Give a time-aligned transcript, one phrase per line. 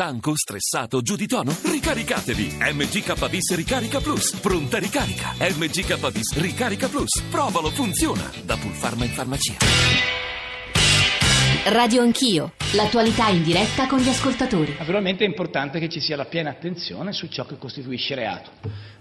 [0.00, 1.54] Stanco, stressato, giù di tono?
[1.62, 2.56] Ricaricatevi!
[2.72, 4.34] MGK Bis Ricarica Plus.
[4.40, 5.34] Pronta ricarica.
[5.38, 7.20] MGK Bis Ricarica Plus.
[7.30, 8.22] Provalo, funziona.
[8.42, 9.56] Da Pulpharma in farmacia.
[11.66, 14.74] Radio Anch'io, l'attualità in diretta con gli ascoltatori.
[14.78, 18.52] Naturalmente è importante che ci sia la piena attenzione su ciò che costituisce reato.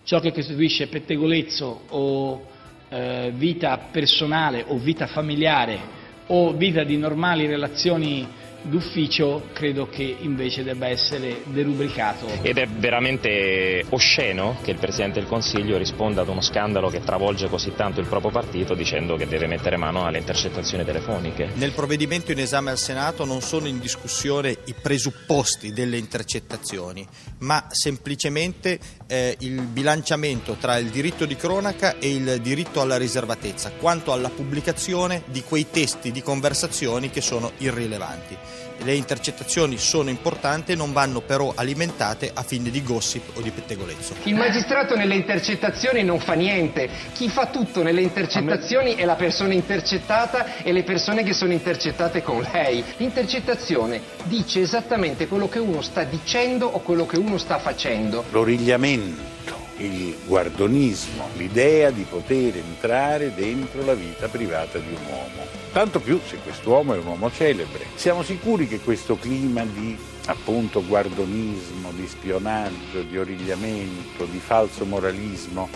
[0.03, 2.45] Ciò che costituisce pettegolezzo o
[2.89, 5.79] eh, vita personale o vita familiare
[6.27, 12.27] o vita di normali relazioni d'ufficio credo che invece debba essere derubricato.
[12.41, 17.47] Ed è veramente osceno che il Presidente del Consiglio risponda ad uno scandalo che travolge
[17.47, 21.51] così tanto il proprio partito dicendo che deve mettere mano alle intercettazioni telefoniche.
[21.55, 27.07] Nel provvedimento in esame al Senato non sono in discussione i presupposti delle intercettazioni,
[27.39, 33.71] ma semplicemente eh, il bilanciamento tra il diritto di cronaca e il diritto alla riservatezza,
[33.71, 38.37] quanto alla pubblicazione di quei testi di conversazioni che sono irrilevanti.
[38.81, 44.15] Le intercettazioni sono importanti, non vanno però alimentate a fini di gossip o di pettegolezzo.
[44.23, 49.53] Il magistrato nelle intercettazioni non fa niente, chi fa tutto nelle intercettazioni è la persona
[49.53, 52.83] intercettata e le persone che sono intercettate con lei.
[52.97, 58.23] L'intercettazione dice esattamente quello che uno sta dicendo o quello che uno sta facendo.
[58.31, 65.47] L'origliamento, il guardonismo, l'idea di poter entrare dentro la vita privata di un uomo.
[65.71, 67.85] Tanto più se quest'uomo è un uomo celebre.
[67.95, 75.69] Siamo sicuri che questo clima di appunto guardonismo, di spionaggio, di origliamento, di falso moralismo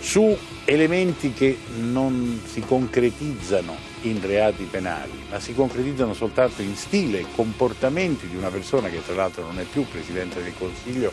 [0.00, 7.20] su elementi che non si concretizzano in reati penali, ma si concretizzano soltanto in stile
[7.20, 11.12] e comportamenti di una persona che tra l'altro non è più Presidente del Consiglio,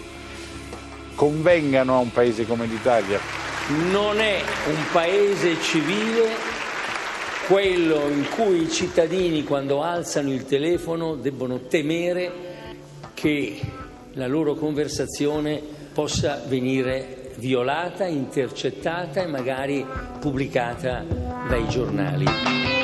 [1.18, 3.20] convengano a un paese come l'Italia.
[3.90, 6.30] Non è un paese civile
[7.48, 12.32] quello in cui i cittadini quando alzano il telefono debbono temere
[13.16, 13.60] che
[14.12, 15.60] la loro conversazione
[15.92, 19.84] possa venire violata, intercettata e magari
[20.20, 21.04] pubblicata
[21.48, 22.77] dai giornali.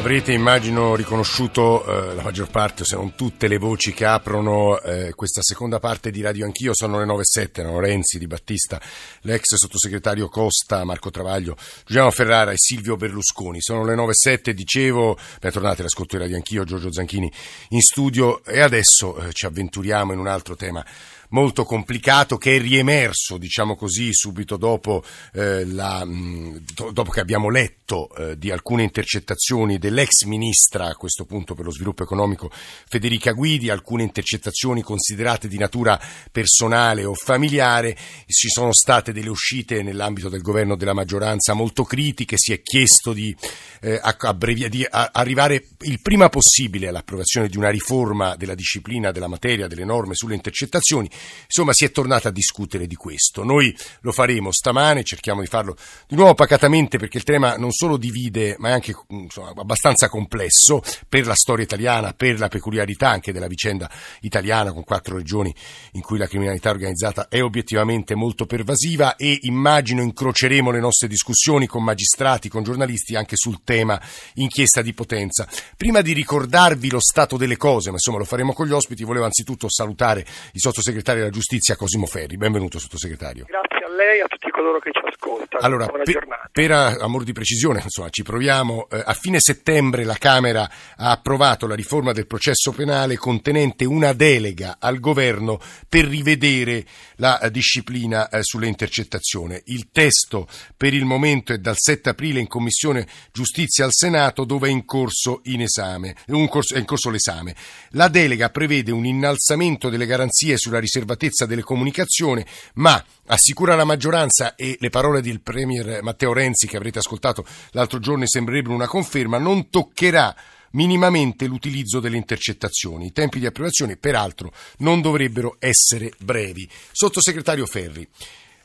[0.00, 5.12] Avrete immagino riconosciuto eh, la maggior parte, se non tutte le voci che aprono eh,
[5.14, 8.80] questa seconda parte di Radio Anch'io, sono le 9.07, erano Renzi, Di Battista,
[9.20, 13.60] l'ex sottosegretario Costa, Marco Travaglio, Giuliano Ferrara e Silvio Berlusconi.
[13.60, 17.30] Sono le 9.07, dicevo, bentornati all'ascolto di Radio Anch'io, Giorgio Zanchini
[17.68, 18.42] in studio.
[18.42, 20.82] E adesso eh, ci avventuriamo in un altro tema
[21.30, 25.02] molto complicato che è riemerso, diciamo così, subito dopo,
[25.34, 31.24] eh, la, mh, dopo che abbiamo letto eh, di alcune intercettazioni dell'ex ministra, a questo
[31.24, 37.96] punto per lo sviluppo economico, Federica Guidi, alcune intercettazioni considerate di natura personale o familiare,
[38.26, 43.12] ci sono state delle uscite nell'ambito del governo della maggioranza molto critiche, si è chiesto
[43.12, 43.34] di,
[43.80, 49.66] eh, abbrevia, di arrivare il prima possibile all'approvazione di una riforma della disciplina della materia,
[49.66, 51.08] delle norme sulle intercettazioni,
[51.44, 53.42] Insomma, si è tornata a discutere di questo.
[53.42, 55.76] Noi lo faremo stamane, cerchiamo di farlo
[56.06, 60.82] di nuovo pacatamente perché il tema non solo divide, ma è anche insomma, abbastanza complesso
[61.08, 65.52] per la storia italiana, per la peculiarità anche della vicenda italiana con quattro regioni
[65.92, 71.66] in cui la criminalità organizzata è obiettivamente molto pervasiva e immagino incroceremo le nostre discussioni
[71.66, 74.00] con magistrati, con giornalisti anche sul tema
[74.34, 75.48] inchiesta di potenza.
[75.76, 79.24] Prima di ricordarvi lo stato delle cose, ma insomma lo faremo con gli ospiti, volevo
[79.24, 82.36] anzitutto salutare i sottosegretari segretario della giustizia Cosimo Ferri.
[82.36, 83.44] Benvenuto sottosegretario.
[83.46, 85.62] Grazie a lei e a tutti coloro che ci ascoltano.
[85.64, 86.48] Allora, Buona per, giornata.
[86.52, 88.88] per amor di precisione, insomma, ci proviamo.
[88.90, 94.12] Eh, a fine settembre la Camera ha approvato la riforma del processo penale contenente una
[94.12, 96.84] delega al governo per rivedere
[97.16, 99.60] la eh, disciplina eh, sulle intercettazioni.
[99.66, 100.46] Il testo
[100.76, 104.84] per il momento è dal 7 aprile in Commissione Giustizia al Senato dove è in
[104.84, 106.14] corso, in esame,
[106.48, 107.54] corso, è in corso l'esame.
[107.90, 112.44] La delega prevede un innalzamento delle garanzie sulla riservatezza delle comunicazioni,
[112.74, 117.98] ma assicura la maggioranza e le parole del Premier Matteo Renzi che avrete ascoltato l'altro
[117.98, 120.34] giorno sembrerebbero una conferma, non toccherà
[120.72, 123.06] minimamente l'utilizzo delle intercettazioni.
[123.06, 126.68] I tempi di approvazione, peraltro, non dovrebbero essere brevi.
[126.92, 128.06] Sottosegretario Ferri,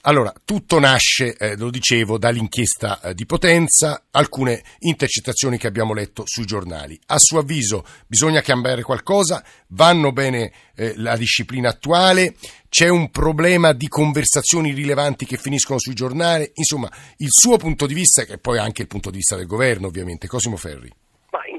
[0.07, 6.23] allora, tutto nasce, eh, lo dicevo, dall'inchiesta eh, di Potenza, alcune intercettazioni che abbiamo letto
[6.25, 6.99] sui giornali.
[7.07, 12.35] A suo avviso bisogna cambiare qualcosa, vanno bene eh, la disciplina attuale,
[12.69, 17.95] c'è un problema di conversazioni rilevanti che finiscono sui giornali, insomma, il suo punto di
[17.95, 20.27] vista, che poi è anche il punto di vista del governo, ovviamente.
[20.27, 20.91] Cosimo Ferri.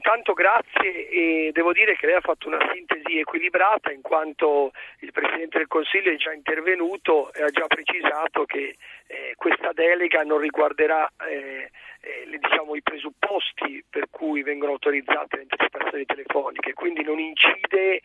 [0.06, 4.70] Intanto grazie e devo dire che lei ha fatto una sintesi equilibrata in quanto
[5.00, 8.76] il Presidente del Consiglio è già intervenuto e ha già precisato che
[9.08, 11.72] eh, questa delega non riguarderà eh,
[12.02, 18.00] eh, diciamo, i presupposti per cui vengono autorizzate le intercettazioni telefoniche, quindi non incide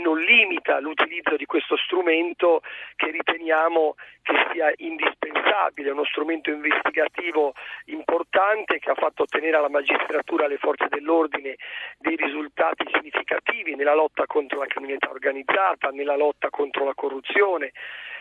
[0.00, 2.62] non limita l'utilizzo di questo strumento
[2.96, 7.54] che riteniamo che sia indispensabile, uno strumento investigativo
[7.86, 11.56] importante che ha fatto ottenere alla magistratura e alle forze dell'ordine
[11.98, 17.72] dei risultati significativi nella lotta contro la criminalità organizzata, nella lotta contro la corruzione,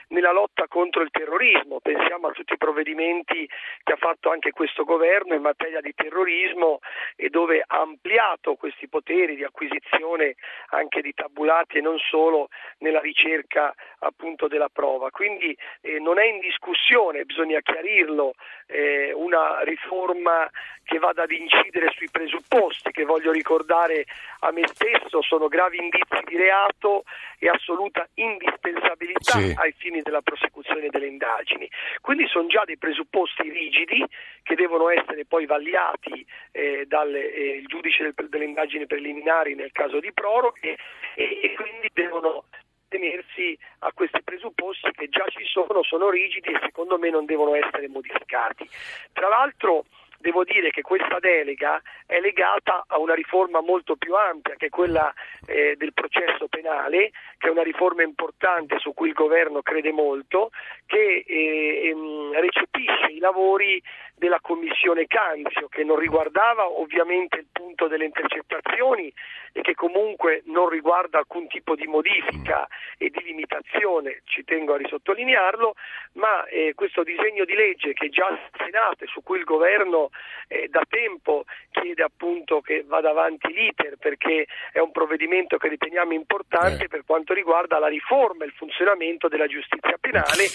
[0.10, 1.80] nella lotta contro il terrorismo.
[1.80, 3.48] Pensiamo a tutti i provvedimenti
[3.84, 6.80] che ha fatto anche questo governo in materia di terrorismo
[7.16, 10.36] e dove ha ampliato questi poteri di acquisizione
[10.70, 12.50] anche di tabulati e non solo
[12.80, 15.10] nella ricerca appunto della prova.
[15.10, 18.36] Quindi eh, non è in discussione, bisogna chiarirlo,
[18.68, 20.50] eh, una riforma
[20.84, 24.06] che vada ad incidere sui presupposti che voglio ricordare
[24.40, 27.04] a me stesso sono gravi indizi di reato
[27.40, 29.54] e assoluta indispensabilità sì.
[29.58, 31.70] ai fini della prosecuzione delle indagini.
[32.02, 34.06] Quindi sono già dei presupposti rigidi
[34.44, 40.00] che devono essere poi vagliati eh, dal eh, giudice del, delle indagini preliminari nel caso
[40.00, 40.78] di proroghe
[41.16, 42.46] e, e quindi devono
[42.88, 47.56] tenersi a questi presupposti che già ci sono, sono rigidi e secondo me non devono
[47.56, 48.68] essere modificati.
[49.12, 49.86] Tra l'altro
[50.26, 54.70] devo dire che questa delega è legata a una riforma molto più ampia che è
[54.70, 55.14] quella
[55.46, 60.50] eh, del processo penale, che è una riforma importante su cui il governo crede molto,
[60.88, 63.80] che eh, ehm, recepisce i lavori
[64.16, 69.14] della commissione Canzio che non riguardava ovviamente il punto delle intercettazioni
[69.52, 72.68] e che comunque non riguarda alcun tipo di modifica
[72.98, 75.76] e di limitazione, ci tengo a risottolinearlo,
[76.14, 80.10] ma eh, questo disegno di legge che già al Senato e su cui il governo
[80.48, 86.14] eh, da tempo chiede appunto che vada avanti l'iter perché è un provvedimento che riteniamo
[86.14, 86.88] importante eh.
[86.88, 90.48] per quanto riguarda la riforma e il funzionamento della giustizia penale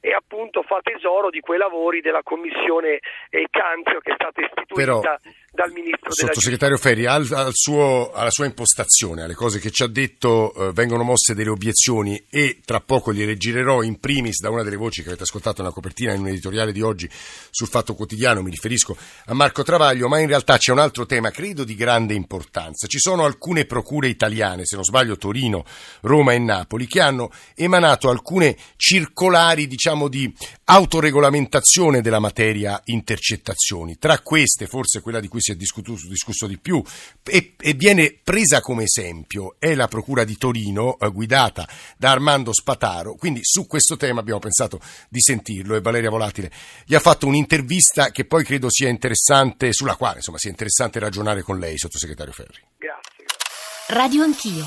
[0.00, 3.00] e appunto fa tesoro di quei lavori della commissione
[3.30, 5.02] eh, Canzio che è stata istituita Però,
[5.56, 9.86] dal ministro Sottosegretario Ferri, al, al suo, alla sua impostazione, alle cose che ci ha
[9.86, 14.62] detto, eh, vengono mosse delle obiezioni e tra poco gliele girerò in primis da una
[14.62, 18.42] delle voci che avete ascoltato nella copertina in un editoriale di oggi sul Fatto Quotidiano,
[18.42, 18.96] mi riferisco
[19.26, 22.86] a Marco Travaglio, ma in realtà c'è un altro tema, credo, di grande importanza.
[22.86, 25.64] Ci sono alcune procure italiane, se non sbaglio Torino,
[26.02, 30.32] Roma e Napoli, che hanno emanato alcune circolari, diciamo, di
[30.64, 33.98] autoregolamentazione della materia intercettazioni.
[33.98, 36.82] Tra queste, forse quella di cui si è discusso, discusso di più
[37.22, 42.52] e, e, viene presa come esempio è la Procura di Torino eh, guidata da Armando
[42.52, 43.14] Spataro.
[43.14, 46.50] Quindi su questo tema abbiamo pensato di sentirlo e Valeria Volatile
[46.84, 51.42] gli ha fatto un'intervista che poi credo sia interessante, sulla quale insomma sia interessante ragionare
[51.42, 52.60] con lei, sottosegretario Ferri.
[52.78, 53.24] Grazie.
[53.88, 54.66] Radio Anch'io.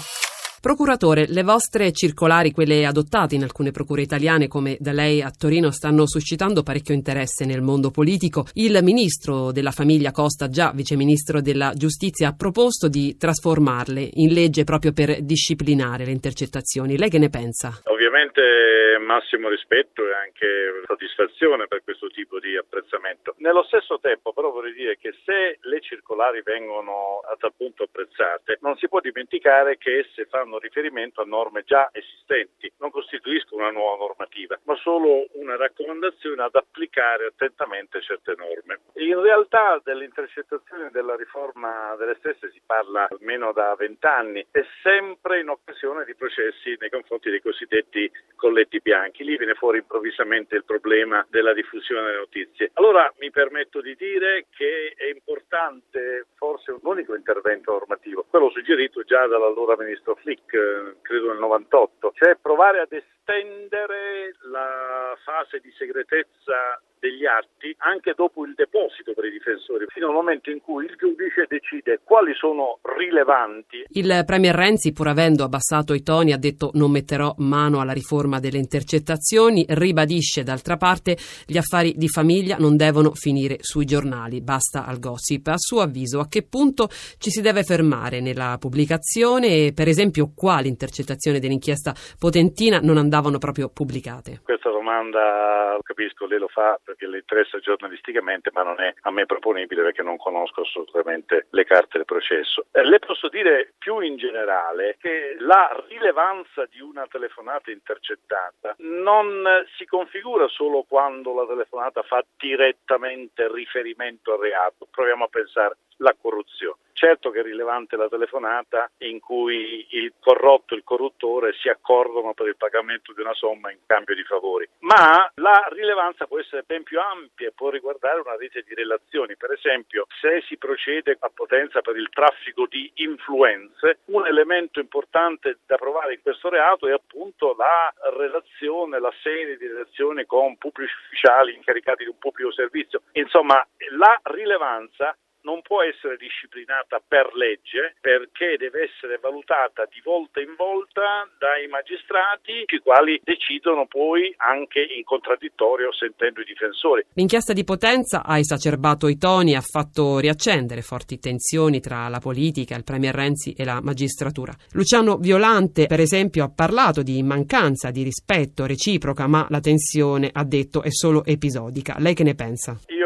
[0.61, 5.71] Procuratore, le vostre circolari, quelle adottate in alcune procure italiane come da lei a Torino,
[5.71, 8.45] stanno suscitando parecchio interesse nel mondo politico.
[8.53, 14.65] Il ministro della famiglia Costa, già viceministro della giustizia, ha proposto di trasformarle in legge
[14.65, 16.97] proprio per disciplinare le intercettazioni.
[16.97, 17.79] Lei che ne pensa?
[18.09, 23.35] Ovviamente massimo rispetto e anche soddisfazione per questo tipo di apprezzamento.
[23.37, 28.57] Nello stesso tempo però vorrei dire che se le circolari vengono a tal punto apprezzate,
[28.61, 33.71] non si può dimenticare che esse fanno riferimento a norme già esistenti, non costituiscono una
[33.71, 38.79] nuova normativa, ma solo una raccomandazione ad applicare attentamente certe norme.
[38.95, 44.65] In realtà delle intercettazioni e della riforma delle stesse si parla almeno da vent'anni e
[44.81, 47.97] sempre in occasione di processi nei confronti dei cosiddetti
[48.39, 49.23] colletti bianchi.
[49.23, 52.71] Lì viene fuori improvvisamente il problema della diffusione delle notizie.
[52.75, 59.03] Allora mi permetto di dire che è importante forse un unico intervento normativo, quello suggerito
[59.03, 65.71] già dall'allora ministro Flick eh, credo nel 98, cioè provare ad estendere la fase di
[65.77, 70.85] segretezza degli atti anche dopo il deposito per i difensori, fino al momento in cui
[70.85, 73.85] il giudice decide quali sono rilevanti.
[73.89, 78.39] Il Premier Renzi, pur avendo abbassato i toni, ha detto non metterò mano alla riforma
[78.39, 84.85] delle intercettazioni, ribadisce d'altra parte gli affari di famiglia non devono finire sui giornali, basta
[84.85, 85.47] al gossip.
[85.47, 86.87] A suo avviso a che punto
[87.17, 93.37] ci si deve fermare nella pubblicazione e per esempio quali intercettazioni dell'inchiesta potentina non andavano
[93.37, 94.41] proprio pubblicate?
[94.43, 99.25] Questa domanda, capisco, lei lo fa perché le interessa giornalisticamente, ma non è a me
[99.25, 102.65] proponibile perché non conosco assolutamente le carte del processo.
[102.71, 109.65] Eh, le posso dire più in generale che la rilevanza di una telefonata intercettata non
[109.77, 114.87] si configura solo quando la telefonata fa direttamente riferimento al reato.
[114.89, 120.73] Proviamo a pensare alla corruzione Certo che è rilevante la telefonata in cui il corrotto
[120.73, 124.67] e il corruttore si accordono per il pagamento di una somma in cambio di favori,
[124.79, 129.37] ma la rilevanza può essere ben più ampia e può riguardare una rete di relazioni.
[129.37, 135.59] Per esempio, se si procede a potenza per il traffico di influenze, un elemento importante
[135.65, 140.93] da provare in questo reato è appunto la relazione, la serie di relazioni con pubblici
[141.05, 143.03] ufficiali incaricati di un pubblico servizio.
[143.13, 150.41] Insomma, la rilevanza non può essere disciplinata per legge perché deve essere valutata di volta
[150.41, 157.05] in volta dai magistrati i quali decidono poi anche in contraddittorio sentendo i difensori.
[157.13, 162.19] L'inchiesta di Potenza ha esacerbato i toni e ha fatto riaccendere forti tensioni tra la
[162.19, 164.53] politica, il Premier Renzi e la magistratura.
[164.73, 170.43] Luciano Violante, per esempio, ha parlato di mancanza di rispetto reciproca, ma la tensione, ha
[170.43, 171.95] detto, è solo episodica.
[171.99, 172.77] Lei che ne pensa?
[172.87, 172.98] Io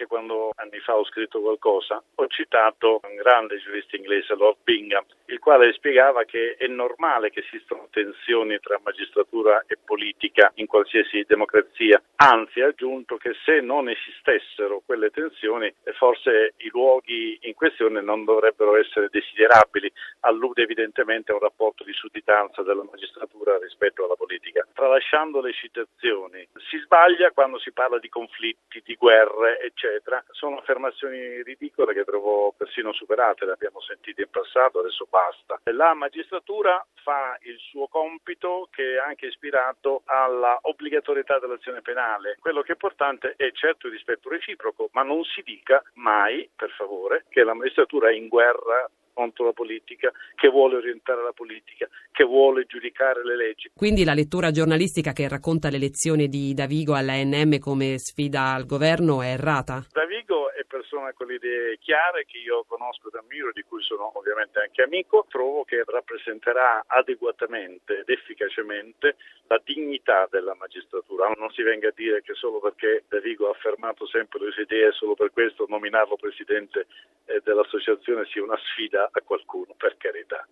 [0.00, 5.04] anche quando anni fa ho scritto qualcosa, ho citato un grande giurista inglese, Lord Bingham,
[5.26, 11.24] il quale spiegava che è normale che esistano tensioni tra magistratura e politica in qualsiasi
[11.26, 18.00] democrazia, anzi ha aggiunto che se non esistessero quelle tensioni forse i luoghi in questione
[18.00, 24.14] non dovrebbero essere desiderabili, allude evidentemente a un rapporto di sudditanza della magistratura rispetto alla
[24.14, 24.66] politica.
[24.72, 29.89] Tralasciando le citazioni, si sbaglia quando si parla di conflitti, di guerre, eccetera.
[30.30, 35.60] Sono affermazioni ridicole che trovo persino superate, le abbiamo sentite in passato, adesso basta.
[35.64, 42.36] La magistratura fa il suo compito che è anche ispirato alla obbligatorietà dell'azione penale.
[42.40, 46.70] Quello che è importante è certo il rispetto reciproco, ma non si dica mai, per
[46.70, 48.88] favore, che la magistratura è in guerra
[49.20, 53.70] contro la politica, che vuole orientare la politica, che vuole giudicare le leggi.
[53.76, 59.32] Quindi la lettura giornalistica che racconta l'elezione di Davigo all'ANM come sfida al governo è
[59.32, 59.84] errata?
[59.92, 64.10] Davigo è persona con le idee chiare che io conosco ed ammiro, di cui sono
[64.16, 65.26] ovviamente anche amico.
[65.28, 69.16] Trovo che rappresenterà adeguatamente ed efficacemente
[69.48, 71.28] la dignità della magistratura.
[71.36, 74.92] Non si venga a dire che solo perché Davigo ha affermato sempre le sue idee,
[74.92, 76.86] solo per questo nominarlo presidente
[77.26, 80.46] eh, dell'associazione sia una sfida a qualcuno, per carità.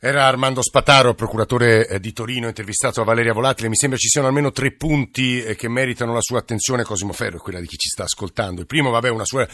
[0.00, 3.68] Era Armando Spataro, procuratore eh, di Torino, intervistato a Valeria Volatile.
[3.68, 7.38] Mi sembra ci siano almeno tre punti eh, che meritano la sua attenzione, Cosimo Ferro,
[7.38, 8.60] e quella di chi ci sta ascoltando.
[8.60, 9.44] Il primo, vabbè, una sua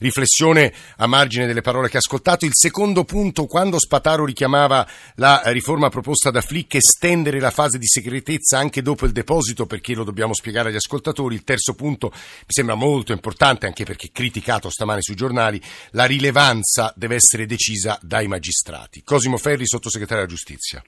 [0.00, 2.44] riflessione a margine delle parole che ha ascoltato.
[2.44, 7.86] Il secondo punto, quando Spataro richiamava la riforma proposta da Flick, estendere la fase di
[7.86, 11.34] segretezza anche dopo il deposito, perché lo dobbiamo spiegare agli ascoltatori.
[11.34, 15.58] Il terzo punto mi sembra molto importante, anche perché criticato stamane sui giornali,
[15.92, 19.02] la rilevanza deve essere decisa dai magistrati.
[19.02, 20.82] Cosimo Ferri, sottosegretario sottosegretario della giustizia.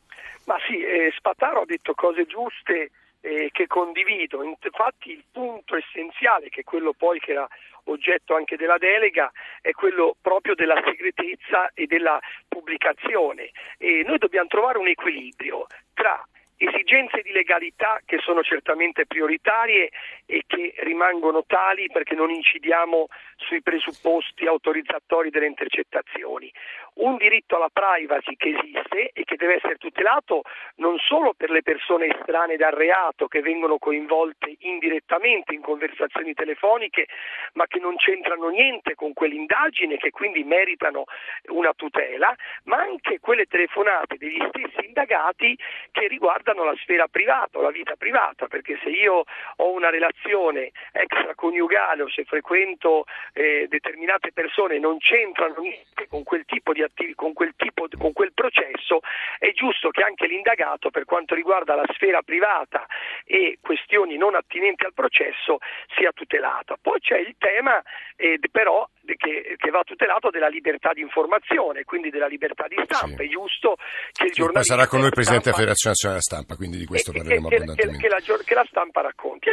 [0.47, 4.43] Ma sì, eh, Spataro ha detto cose giuste eh, che condivido.
[4.43, 7.49] Infatti il punto essenziale, che è quello poi che era
[7.85, 13.51] oggetto anche della delega, è quello proprio della segretezza e della pubblicazione.
[13.79, 16.25] E noi dobbiamo trovare un equilibrio tra
[16.59, 19.91] esigenze di legalità che sono certamente prioritarie
[20.25, 26.51] e che rimangono tali perché non incidiamo sui presupposti autorizzatori delle intercettazioni.
[26.97, 30.43] Un diritto alla privacy che esiste e che deve essere tutelato
[30.76, 37.07] non solo per le persone estranee dal reato che vengono coinvolte indirettamente in conversazioni telefoniche,
[37.53, 41.05] ma che non c'entrano niente con quell'indagine e che quindi meritano
[41.49, 42.35] una tutela,
[42.65, 45.55] ma anche quelle telefonate degli stessi indagati
[45.93, 49.25] che riguardano la sfera privata o la vita privata, perché se io
[49.57, 56.47] ho una relazione extraconiugale o se frequento eh, determinate persone non c'entrano niente con quel
[56.47, 59.00] tipo di attività, con quel tipo, con quel processo,
[59.38, 62.87] è giusto che anche l'indagato per quanto riguarda la sfera privata
[63.25, 65.59] e questioni non attinenti al processo
[65.97, 66.76] sia tutelato.
[66.81, 67.83] Poi c'è il tema
[68.16, 73.23] eh, però che, che, va tutelato della libertà di informazione, quindi della libertà di stampa.
[73.23, 73.25] Sì.
[73.25, 73.77] È giusto
[74.13, 74.75] che il sì, giornalista.
[74.75, 77.55] Sarà con noi il Presidente della Federazione Nazionale della Stampa, quindi di questo parleremo che,
[77.55, 78.03] abbondantemente.
[78.03, 79.49] Che, la, che la stampa racconti.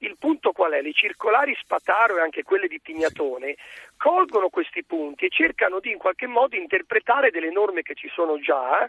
[0.00, 0.80] Il punto qual è?
[0.80, 3.56] Le circolari Spataro e anche quelle di Tignatone
[3.96, 8.38] colgono questi punti e cercano di in qualche modo interpretare delle norme che ci sono
[8.38, 8.88] già,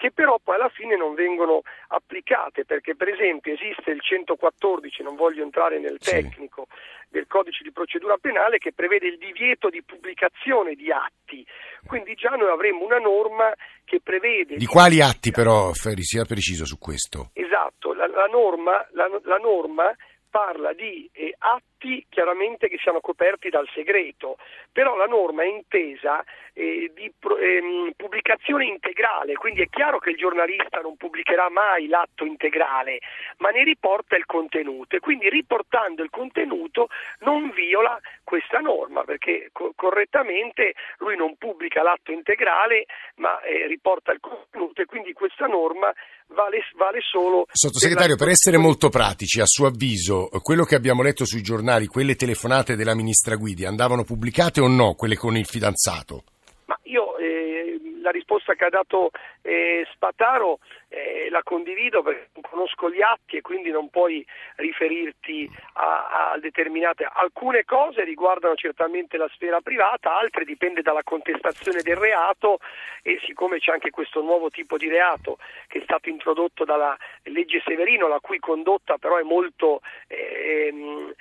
[0.00, 5.14] che però poi alla fine non vengono applicate, perché per esempio esiste il 114, non
[5.14, 7.08] voglio entrare nel tecnico, sì.
[7.10, 11.46] del codice di procedura penale che prevede il divieto di pubblicazione di atti.
[11.84, 13.52] Quindi già noi avremmo una norma
[13.84, 14.56] che prevede...
[14.56, 17.28] Di quali atti però, Ferri, sia preciso su questo?
[17.34, 19.94] Esatto, la, la, norma, la, la norma
[20.30, 21.69] parla di eh, atti
[22.08, 24.36] chiaramente che siano coperti dal segreto,
[24.72, 26.22] però la norma è intesa
[26.52, 32.24] eh, di ehm, pubblicazione integrale, quindi è chiaro che il giornalista non pubblicherà mai l'atto
[32.24, 33.00] integrale,
[33.38, 36.88] ma ne riporta il contenuto e quindi riportando il contenuto
[37.20, 44.12] non viola questa norma perché co- correttamente lui non pubblica l'atto integrale ma eh, riporta
[44.12, 45.92] il contenuto e quindi questa norma
[46.34, 47.46] vale, vale solo...
[47.50, 51.69] Sottosegretario, per, per essere molto pratici, a suo avviso, quello che abbiamo letto sui giornali,
[51.86, 56.24] quelle telefonate della ministra Guidi, andavano pubblicate o no, quelle con il fidanzato?
[56.66, 59.10] Ma io eh, la risposta che ha dato
[59.42, 60.58] eh, Spataro
[60.90, 66.38] eh, la condivido perché non conosco gli atti e quindi non puoi riferirti a, a,
[66.38, 67.08] determinate.
[67.10, 72.58] Alcune cose riguardano certamente la sfera privata, altre dipende dalla contestazione del reato
[73.02, 77.62] e siccome c'è anche questo nuovo tipo di reato che è stato introdotto dalla legge
[77.64, 81.14] Severino, la cui condotta però è molto eh,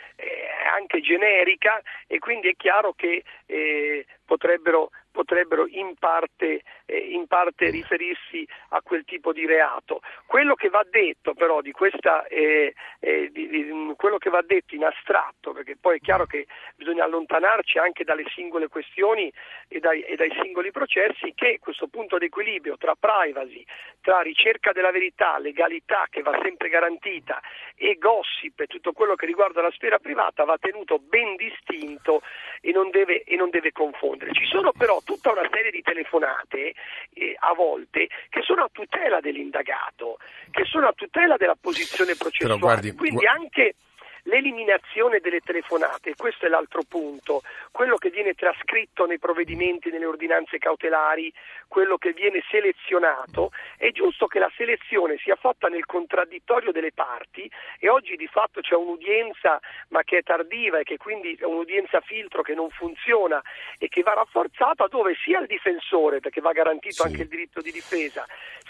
[0.73, 7.69] anche generica e quindi è chiaro che eh, potrebbero potrebbero in parte, eh, in parte,
[7.69, 10.01] riferirsi a quel tipo di reato.
[10.25, 14.75] Quello che va detto però di questa, eh, eh, di, di, quello che va detto
[14.75, 19.31] in astratto, perché poi è chiaro che bisogna allontanarci anche dalle singole questioni
[19.67, 23.65] e dai, e dai singoli processi, che questo punto d'equilibrio tra privacy,
[24.01, 27.41] tra ricerca della verità, legalità che va sempre garantita
[27.75, 32.21] e gossip e tutto quello che riguarda la sfera privata va tenuto ben distinto
[32.61, 34.33] e non deve, e non deve confondere.
[34.33, 36.73] Ci sono però tutta una serie di telefonate
[37.13, 40.17] eh, a volte che sono a tutela dell'indagato,
[40.51, 42.59] che sono a tutela della posizione processuale.
[42.59, 43.75] Guardi, Quindi anche
[44.23, 50.57] L'eliminazione delle telefonate, questo è l'altro punto, quello che viene trascritto nei provvedimenti, nelle ordinanze
[50.57, 51.31] cautelari,
[51.67, 57.49] quello che viene selezionato, è giusto che la selezione sia fatta nel contraddittorio delle parti
[57.79, 59.59] e oggi di fatto c'è un'udienza
[59.89, 63.41] ma che è tardiva e che quindi è un'udienza filtro che non funziona
[63.77, 67.07] e che va rafforzata dove sia il difensore, perché va garantito sì.
[67.07, 68.25] anche il diritto di difesa,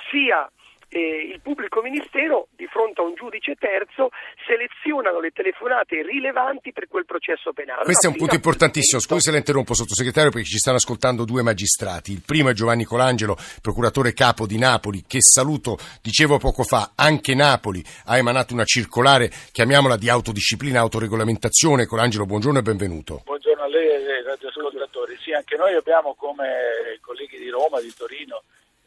[0.10, 0.50] sia
[0.90, 4.10] eh, il pubblico ministero di fronte a un giudice terzo
[4.46, 7.84] selezionano le telefonate rilevanti per quel processo penale.
[7.84, 11.44] Questo è un punto importantissimo, scusi se la interrompo sottosegretario perché ci stanno ascoltando due
[11.44, 16.92] magistrati, il primo è Giovanni Colangelo, procuratore capo di Napoli, che saluto, dicevo poco fa,
[16.96, 23.22] anche Napoli ha emanato una circolare, chiamiamola di autodisciplina, autoregolamentazione, Colangelo buongiorno e benvenuto.
[23.26, 27.94] Buongiorno a lei e ai radioascoltatori, sì anche noi abbiamo come colleghi di Roma, di
[27.96, 28.44] Torino,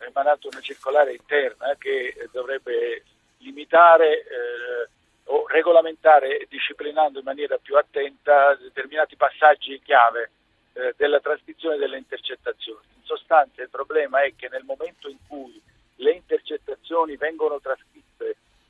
[0.06, 3.04] emanato una circolare interna che dovrebbe
[3.38, 4.88] limitare eh,
[5.24, 10.30] o regolamentare, disciplinando in maniera più attenta determinati passaggi chiave
[10.74, 12.84] eh, della trascrizione delle intercettazioni.
[12.96, 15.60] In sostanza il problema è che nel momento in cui
[15.96, 17.91] le intercettazioni vengono trascritte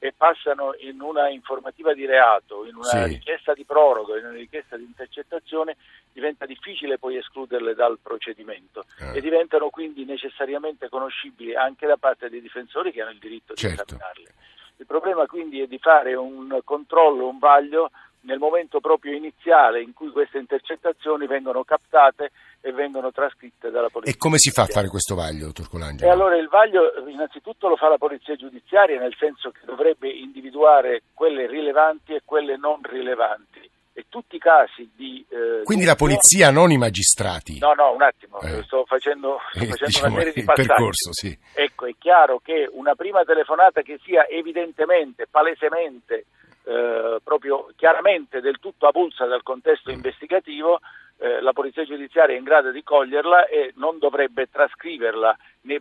[0.02, 3.04] e passano in una informativa di reato, in una sì.
[3.04, 5.76] richiesta di proroga, in una richiesta di intercettazione,
[6.12, 9.18] diventa difficile poi escluderle dal procedimento eh.
[9.18, 13.84] e diventano quindi necessariamente conoscibili anche da parte dei difensori che hanno il diritto certo.
[13.84, 14.34] di esaminarle.
[14.78, 19.92] Il problema quindi è di fare un controllo, un vaglio nel momento proprio iniziale in
[19.92, 22.30] cui queste intercettazioni vengono captate
[22.61, 24.14] e vengono trascritte dalla polizia.
[24.14, 26.08] E come si fa a fare questo vaglio, dottor Colangelo?
[26.08, 31.02] E allora il vaglio innanzitutto lo fa la polizia giudiziaria, nel senso che dovrebbe individuare
[31.12, 33.70] quelle rilevanti e quelle non rilevanti.
[33.94, 35.22] E tutti i casi di...
[35.28, 37.58] Eh, Quindi la polizia, non i magistrati?
[37.58, 38.62] No, no, un attimo, eh.
[38.62, 40.68] sto facendo, sto facendo diciamo, una serie di passaggi.
[40.68, 41.38] Percorso, sì.
[41.52, 46.24] Ecco, è chiaro che una prima telefonata che sia evidentemente, palesemente
[46.64, 49.94] eh, proprio chiaramente del tutto avulsa dal contesto mm.
[49.94, 50.81] investigativo,
[51.18, 55.81] eh, la polizia giudiziaria è in grado di coglierla e non dovrebbe trascriverla nei,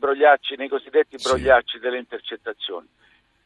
[0.57, 1.79] nei cosiddetti brogliacci sì.
[1.79, 2.87] delle intercettazioni.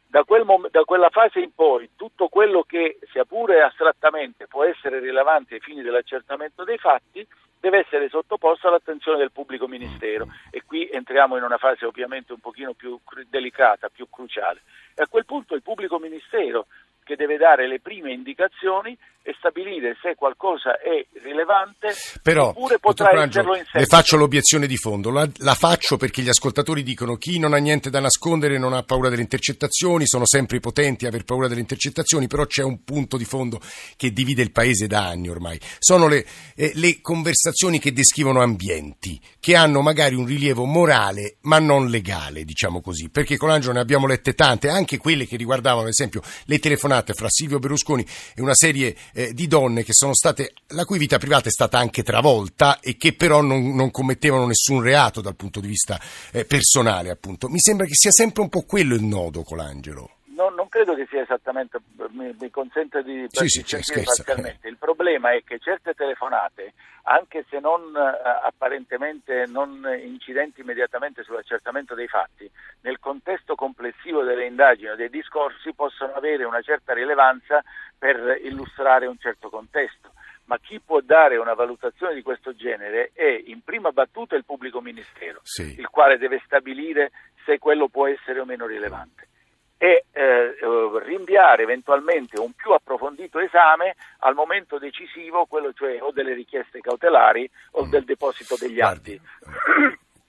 [0.08, 4.64] Da, quel mom- da, quella fase in poi tutto quello che, sia pure astrattamente, può
[4.64, 7.28] essere rilevante ai fini dell'accertamento dei fatti,
[7.60, 12.40] deve essere sottoposto all'attenzione del pubblico ministero e qui entriamo in una fase ovviamente un
[12.40, 14.62] pochino più delicata, più cruciale.
[14.96, 16.68] E a quel punto il pubblico ministero
[17.06, 23.10] che deve dare le prime indicazioni e stabilire se qualcosa è rilevante Però, oppure potrà
[23.10, 23.80] esserlo in seguito.
[23.80, 27.58] Le faccio l'obiezione di fondo, la, la, faccio perché gli ascoltatori dicono chi non ha
[27.58, 31.48] niente da nascondere non ha paura delle intercettazioni, sono sempre i potenti a aver paura
[31.48, 33.60] delle intercettazioni, però c'è un punto di fondo
[33.98, 35.60] che divide il paese da anni ormai.
[35.80, 36.24] Sono le,
[36.56, 42.44] eh, le conversazioni che descrivono ambienti, che hanno magari un rilievo morale ma non legale,
[42.44, 46.22] diciamo così, perché con Angelo ne abbiamo lette tante, anche quelle che riguardavano ad esempio
[46.46, 50.84] le telefonate fra Silvio Berlusconi e una serie eh, di donne che sono state, la
[50.84, 55.22] cui vita privata è stata anche travolta e che però non, non commettevano nessun reato
[55.22, 56.00] dal punto di vista
[56.32, 57.48] eh, personale, appunto.
[57.48, 60.15] Mi sembra che sia sempre un po' quello il nodo, Colangelo.
[60.36, 64.68] Non, non credo che sia esattamente, mi, mi consente di, sì, sì, cioè, parzialmente.
[64.68, 71.96] Il problema è che certe telefonate, anche se non eh, apparentemente non incidenti immediatamente sull'accertamento
[71.96, 72.50] dei fatti,
[72.82, 77.64] nel contesto complessivo delle indagini o dei discorsi possono avere una certa rilevanza
[77.98, 80.12] per illustrare un certo contesto
[80.48, 84.80] ma chi può dare una valutazione di questo genere è in prima battuta il pubblico
[84.80, 85.80] ministero, sì.
[85.80, 87.12] il quale deve stabilire
[87.46, 89.30] se quello può essere o meno rilevante
[89.78, 90.56] e eh,
[91.04, 97.50] rinviare eventualmente un più approfondito esame al momento decisivo, quello cioè o delle richieste cautelari
[97.72, 97.90] o mm.
[97.90, 99.20] del deposito degli atti.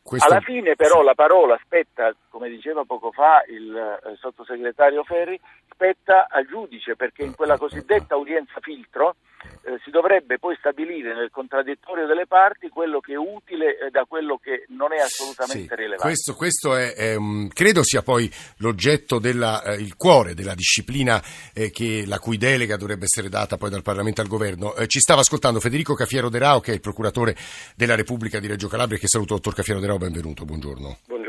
[0.02, 0.28] Questo...
[0.28, 6.28] Alla fine però la parola spetta, come diceva poco fa il eh, sottosegretario Ferri, spetta
[6.30, 9.16] al giudice perché in quella cosiddetta udienza filtro
[9.62, 14.04] eh, si dovrebbe poi stabilire nel contraddittorio delle parti quello che è utile eh, da
[14.04, 16.02] quello che non è assolutamente sì, rilevante.
[16.02, 17.16] Questo, questo è, è
[17.52, 21.22] credo sia poi l'oggetto della, eh, il cuore della disciplina
[21.52, 24.74] eh, che, la cui delega dovrebbe essere data poi dal Parlamento al Governo.
[24.74, 27.34] Eh, ci stava ascoltando Federico Cafiero De Rao, che è il procuratore
[27.74, 30.98] della Repubblica di Reggio Calabria, che saluto dottor Cafiero De Rao, benvenuto, buongiorno.
[31.06, 31.25] Buongiorno.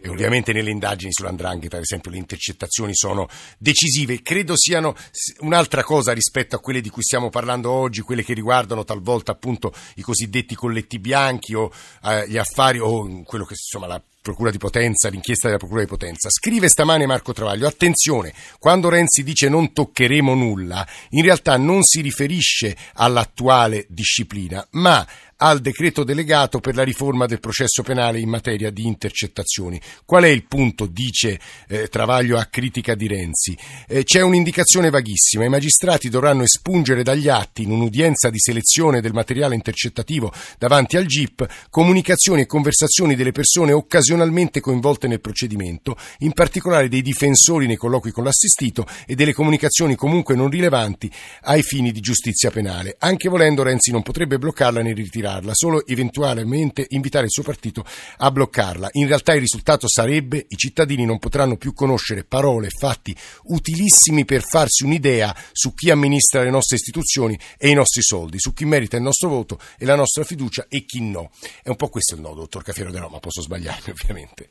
[0.00, 4.22] E ovviamente nelle indagini sull'andrangheta, ad esempio, le intercettazioni sono decisive.
[4.22, 4.94] Credo siano
[5.40, 9.72] un'altra cosa rispetto a quelle di cui stiamo parlando oggi, quelle che riguardano talvolta appunto
[9.96, 11.70] i cosiddetti colletti bianchi o
[12.04, 15.86] eh, gli affari o quello che insomma la Procura di Potenza, l'inchiesta della Procura di
[15.86, 16.28] Potenza.
[16.28, 22.02] Scrive stamane Marco Travaglio, attenzione, quando Renzi dice non toccheremo nulla, in realtà non si
[22.02, 25.06] riferisce all'attuale disciplina, ma
[25.42, 29.80] al decreto delegato per la riforma del processo penale in materia di intercettazioni.
[30.04, 33.56] Qual è il punto, dice eh, Travaglio a critica di Renzi?
[33.88, 39.14] Eh, c'è un'indicazione vaghissima, i magistrati dovranno espungere dagli atti in un'udienza di selezione del
[39.14, 46.32] materiale intercettativo davanti al GIP comunicazioni e conversazioni delle persone occasionalmente coinvolte nel procedimento, in
[46.32, 51.10] particolare dei difensori nei colloqui con l'assistito e delle comunicazioni comunque non rilevanti
[51.42, 52.96] ai fini di giustizia penale.
[52.98, 57.84] Anche volendo Renzi non potrebbe bloccarla né ritirarla ritirarla, solo eventualmente invitare il suo partito
[58.18, 58.88] a bloccarla.
[58.92, 63.14] In realtà il risultato sarebbe i cittadini non potranno più conoscere parole e fatti
[63.44, 68.52] utilissimi per farsi un'idea su chi amministra le nostre istituzioni e i nostri soldi, su
[68.52, 71.30] chi merita il nostro voto e la nostra fiducia e chi no.
[71.62, 74.48] È un po' questo il nodo, dottor Cafiero De Roma, posso sbagliarmi ovviamente.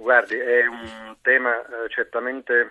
[0.00, 2.70] Guardi, è un tema eh, certamente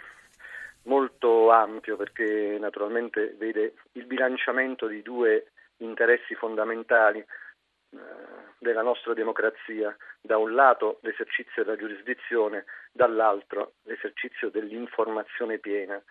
[0.83, 5.45] molto ampio perché naturalmente vede il bilanciamento di due
[5.79, 7.97] interessi fondamentali eh,
[8.59, 16.01] della nostra democrazia, da un lato l'esercizio della giurisdizione, dall'altro l'esercizio dell'informazione piena.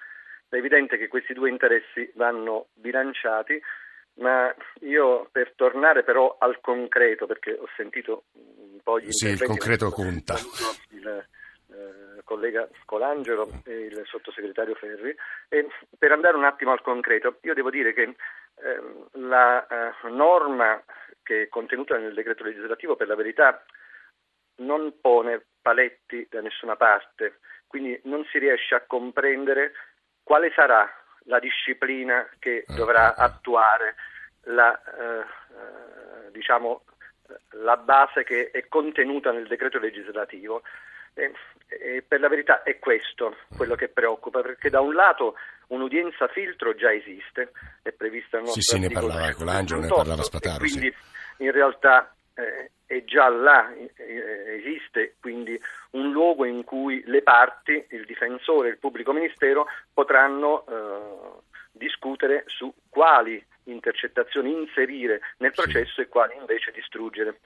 [0.49, 3.61] È evidente che questi due interessi vanno bilanciati,
[4.15, 9.43] ma io per tornare però al concreto, perché ho sentito un po' gli sì, il
[9.43, 10.35] concreto conta.
[10.91, 11.27] Il,
[11.71, 15.15] eh, collega Colangelo e il sottosegretario Ferri.
[15.49, 18.15] E per andare un attimo al concreto, io devo dire che
[18.63, 20.83] Ehm, la eh, norma
[21.23, 23.63] che è contenuta nel decreto legislativo per la verità
[24.57, 29.73] non pone paletti da nessuna parte, quindi non si riesce a comprendere
[30.25, 30.91] quale sarà
[31.25, 33.95] la disciplina che ah, dovrà attuare
[34.45, 36.83] la, eh, eh, diciamo,
[37.51, 40.63] la base che è contenuta nel decreto legislativo.
[41.15, 41.33] E,
[41.69, 45.35] e per la verità è questo quello che preoccupa, perché da un lato
[45.69, 50.23] un'udienza filtro già esiste, è prevista nel nostro Sì, sì, ne parlava Colangelo, ne parlava
[50.23, 50.59] Spataro.
[50.59, 50.93] Quindi
[51.37, 51.43] sì.
[51.45, 57.85] in realtà eh, è già là, eh, esiste quindi un luogo in cui le parti,
[57.91, 61.41] il difensore il pubblico ministero potranno eh,
[61.73, 66.01] discutere su quali intercettazioni inserire nel processo sì.
[66.03, 67.41] e quali invece distruggere.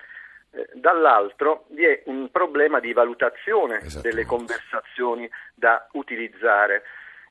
[0.55, 6.83] Eh, dall'altro vi è un problema di valutazione delle conversazioni da utilizzare.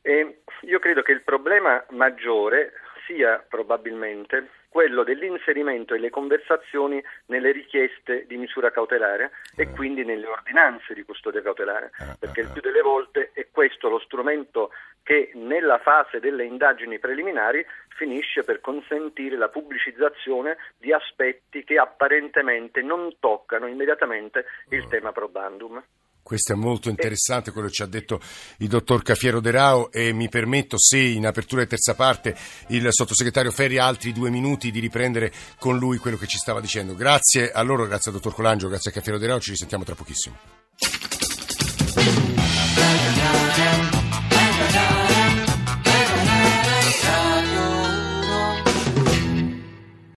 [0.01, 2.73] E io credo che il problema maggiore
[3.05, 9.69] sia probabilmente quello dell'inserimento delle conversazioni nelle richieste di misura cautelare e eh.
[9.69, 13.99] quindi nelle ordinanze di custodia cautelare, eh, perché il più delle volte è questo lo
[13.99, 14.71] strumento
[15.03, 22.81] che nella fase delle indagini preliminari finisce per consentire la pubblicizzazione di aspetti che apparentemente
[22.81, 25.83] non toccano immediatamente il tema probandum.
[26.23, 28.19] Questo è molto interessante quello che ci ha detto
[28.59, 32.35] il dottor Cafiero De Rao e mi permetto, se in apertura di terza parte
[32.69, 36.61] il sottosegretario Ferri ha altri due minuti, di riprendere con lui quello che ci stava
[36.61, 36.93] dicendo.
[36.95, 39.95] Grazie a loro, grazie al dottor Colangio, grazie a Cafiero De Rao, ci risentiamo tra
[39.95, 41.20] pochissimo.